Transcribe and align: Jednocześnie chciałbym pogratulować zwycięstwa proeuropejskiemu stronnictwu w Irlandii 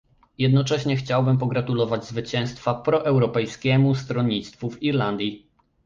Jednocześnie 0.37 0.95
chciałbym 0.97 1.37
pogratulować 1.37 2.05
zwycięstwa 2.05 2.73
proeuropejskiemu 2.73 3.95
stronnictwu 3.95 4.69
w 4.69 4.83
Irlandii 4.83 5.47